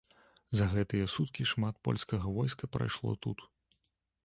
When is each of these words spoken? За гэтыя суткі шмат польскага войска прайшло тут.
За 0.59 0.65
гэтыя 0.71 1.09
суткі 1.15 1.45
шмат 1.51 1.77
польскага 1.87 2.33
войска 2.41 2.73
прайшло 2.77 3.15
тут. 3.27 3.49